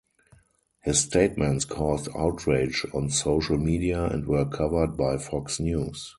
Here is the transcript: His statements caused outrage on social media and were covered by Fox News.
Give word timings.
His 0.81 0.99
statements 0.99 1.63
caused 1.63 2.09
outrage 2.15 2.87
on 2.91 3.11
social 3.11 3.59
media 3.59 4.03
and 4.05 4.25
were 4.25 4.45
covered 4.47 4.97
by 4.97 5.17
Fox 5.19 5.59
News. 5.59 6.09